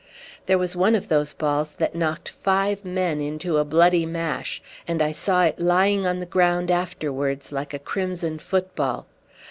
There 0.47 0.57
was 0.57 0.75
one 0.75 0.95
of 0.95 1.09
those 1.09 1.35
balls 1.35 1.73
that 1.73 1.93
knocked 1.93 2.29
five 2.29 2.83
men 2.83 3.21
into 3.21 3.57
a 3.59 3.63
bloody 3.63 4.03
mash, 4.03 4.59
and 4.87 4.99
I 4.99 5.11
saw 5.11 5.43
it 5.43 5.59
lying 5.59 6.07
on 6.07 6.17
the 6.17 6.25
ground 6.25 6.71
afterwards 6.71 7.51
like 7.51 7.71
a 7.75 7.77
crimson 7.77 8.39
football. 8.39 9.05